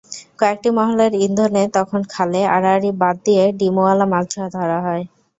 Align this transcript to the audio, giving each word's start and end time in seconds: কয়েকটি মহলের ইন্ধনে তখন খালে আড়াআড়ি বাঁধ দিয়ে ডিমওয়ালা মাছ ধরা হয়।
কয়েকটি 0.39 0.69
মহলের 0.77 1.13
ইন্ধনে 1.25 1.63
তখন 1.77 2.01
খালে 2.13 2.41
আড়াআড়ি 2.55 2.89
বাঁধ 3.01 3.17
দিয়ে 3.25 3.43
ডিমওয়ালা 3.59 4.05
মাছ 4.13 4.31
ধরা 4.55 4.79
হয়। 4.85 5.03